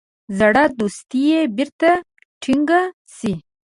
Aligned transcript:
زړه 0.37 0.63
دوستي 0.79 1.25
بیرته 1.55 1.89
ټینګه 2.41 2.81
سي. 3.17 3.33